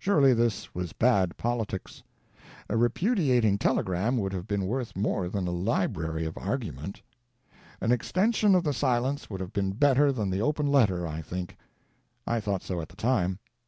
[0.00, 2.02] Surely, this was bad politics.
[2.68, 7.02] A repudiating telegram would have been worth more than a library of argument.
[7.80, 11.56] An extension of the silence would have been better than the Open Letter, I think.
[12.26, 13.38] I thought so at the time.